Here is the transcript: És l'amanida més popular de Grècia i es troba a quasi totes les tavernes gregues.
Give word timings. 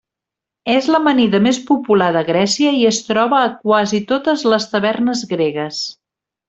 És 0.75 0.87
l'amanida 0.93 1.41
més 1.47 1.59
popular 1.67 2.09
de 2.17 2.25
Grècia 2.31 2.73
i 2.79 2.81
es 2.93 3.03
troba 3.11 3.43
a 3.45 3.53
quasi 3.69 4.03
totes 4.15 4.51
les 4.55 4.69
tavernes 4.75 5.27
gregues. 5.37 5.89